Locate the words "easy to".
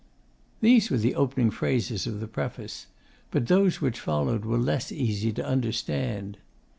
4.91-5.45